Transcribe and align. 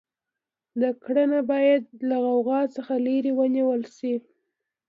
دا 0.81 0.89
کړنه 1.03 1.39
باید 1.51 1.83
له 2.09 2.15
غوغا 2.23 2.61
څخه 2.75 2.93
لرې 3.05 3.31
ونیول 3.35 3.81
شي. 3.97 4.15